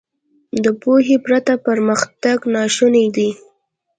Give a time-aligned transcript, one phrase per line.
[0.63, 3.29] •د پوهې پرته پرمختګ ناشونی دی.